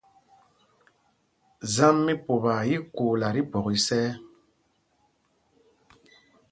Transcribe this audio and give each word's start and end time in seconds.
Zámb 1.75 2.01
mí 2.07 2.13
Pupaa 2.29 2.63
í 2.73 2.73
í 2.79 2.81
kuula 2.95 3.27
tí 3.35 3.41
phwɔk 3.49 3.67
isɛ̄y. 3.77 4.09